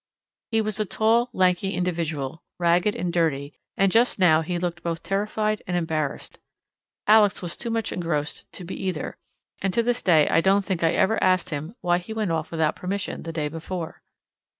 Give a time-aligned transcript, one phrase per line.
[0.49, 5.03] He was a tall lanky individual, ragged and dirty, and just now he looked both
[5.03, 6.39] terrified and embarrassed.
[7.05, 9.15] Alex was too much engrossed to be either,
[9.61, 12.49] and to this day I don't think I ever asked him why he went off
[12.49, 14.01] without permission the day before.